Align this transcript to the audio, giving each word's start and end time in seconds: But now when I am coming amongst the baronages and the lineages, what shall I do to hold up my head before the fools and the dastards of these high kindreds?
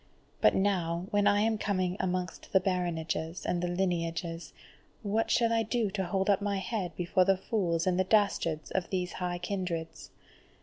But 0.41 0.55
now 0.55 1.05
when 1.11 1.27
I 1.27 1.41
am 1.41 1.59
coming 1.59 1.95
amongst 1.99 2.51
the 2.53 2.59
baronages 2.59 3.45
and 3.45 3.61
the 3.61 3.67
lineages, 3.67 4.51
what 5.03 5.29
shall 5.29 5.53
I 5.53 5.61
do 5.61 5.91
to 5.91 6.05
hold 6.05 6.27
up 6.27 6.41
my 6.41 6.57
head 6.57 6.95
before 6.95 7.23
the 7.23 7.37
fools 7.37 7.85
and 7.85 7.99
the 7.99 8.03
dastards 8.03 8.71
of 8.71 8.89
these 8.89 9.13
high 9.21 9.37
kindreds? 9.37 10.09